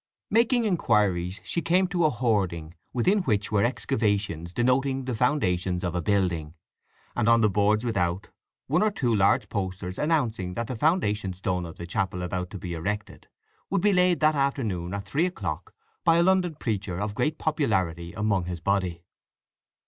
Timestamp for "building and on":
6.01-7.41